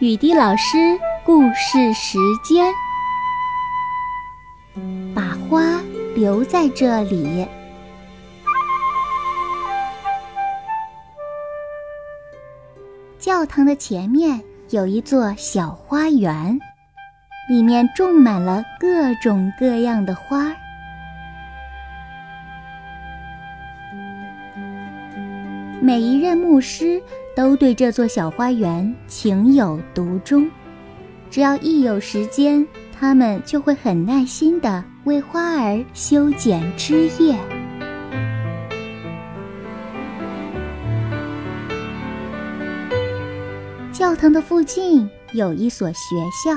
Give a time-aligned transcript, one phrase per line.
[0.00, 0.78] 雨滴老师
[1.26, 2.72] 故事时间，
[5.14, 5.78] 把花
[6.14, 7.46] 留在这里。
[13.18, 16.58] 教堂的前面有一座小花园，
[17.50, 20.50] 里面种满了各种各样的花。
[25.82, 27.02] 每一任牧师
[27.34, 30.46] 都对这座小花园情有独钟，
[31.30, 32.66] 只要一有时间，
[32.98, 37.34] 他们就会很耐心地为花儿修剪枝叶。
[43.90, 46.52] 教堂的附近有一所学校，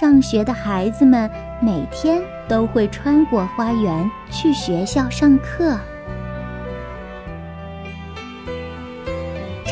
[0.00, 1.28] 上学的孩子们
[1.60, 5.76] 每天都会穿过花园去学校上课。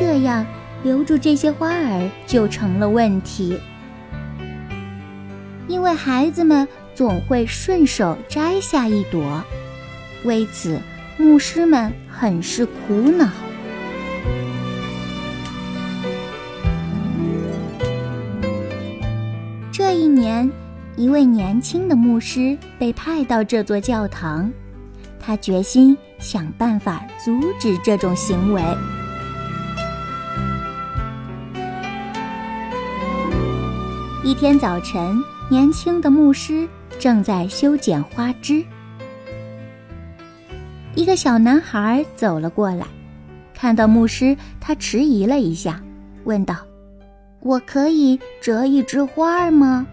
[0.01, 0.47] 这样
[0.83, 3.61] 留住这些花儿就成了问题，
[5.69, 9.45] 因为孩子们总会顺手摘下一朵，
[10.25, 10.81] 为此
[11.19, 13.29] 牧师们很是苦恼。
[19.71, 20.51] 这一年，
[20.97, 24.51] 一位年轻的牧师被派到这座教堂，
[25.21, 28.63] 他决心想办法阻止这种行为。
[34.31, 36.69] 一天早晨，年轻的牧师
[37.01, 38.65] 正在修剪花枝。
[40.95, 42.87] 一个小男孩走了过来，
[43.53, 45.83] 看到牧师，他迟疑了一下，
[46.23, 46.55] 问道
[47.43, 49.85] ：“我可以折一枝花吗？”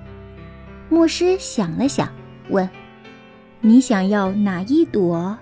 [0.87, 2.07] 牧师想了想，
[2.49, 2.69] 问
[3.59, 5.35] ：“你想要哪一朵？”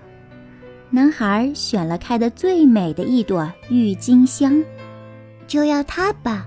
[0.88, 4.64] 男孩选了开的最美的一朵郁金香，
[5.46, 6.46] 就要它吧。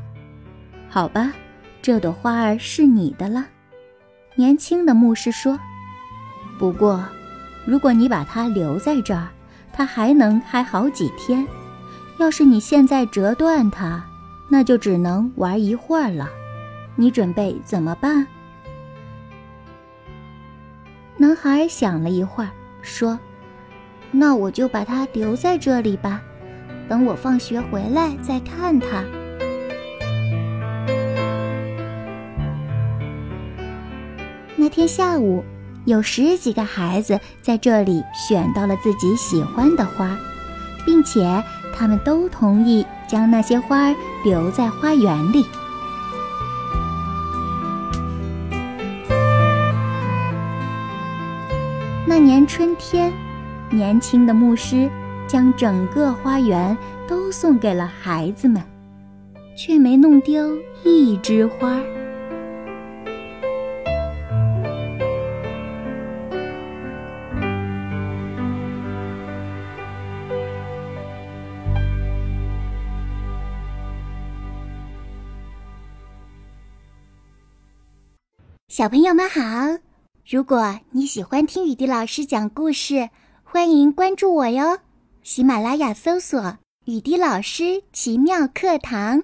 [0.90, 1.32] 好吧。
[1.82, 3.46] 这朵花儿是你的了，
[4.36, 5.58] 年轻的牧师说。
[6.58, 7.04] 不过，
[7.66, 9.30] 如果你把它留在这儿，
[9.72, 11.48] 它还能开好几天。
[12.20, 14.04] 要是你现在折断它，
[14.50, 16.28] 那就只能玩一会儿了。
[16.96, 18.28] 你准备怎么办？
[21.16, 22.50] 男孩想了一会儿，
[22.82, 23.18] 说
[24.12, 26.22] ：“那我就把它留在这里吧，
[26.90, 29.04] 等我放学回来再看它。”
[34.70, 35.44] 天下午，
[35.86, 40.18] 有十几个孩子在这里选到了自己喜欢的花，
[40.86, 41.44] 并且
[41.76, 43.94] 他们都同意将那些花
[44.24, 45.46] 留在花园里。
[52.06, 53.12] 那年春天，
[53.70, 54.90] 年轻的牧师
[55.28, 56.78] 将整个花园
[57.08, 58.62] 都送给了孩子们，
[59.56, 61.80] 却没弄丢一枝花。
[78.70, 79.42] 小朋友们好，
[80.30, 83.10] 如果你喜欢听雨滴老师讲故事，
[83.44, 84.78] 欢迎关注我哟。
[85.24, 89.24] 喜马拉雅搜索“雨滴老师奇妙课堂”。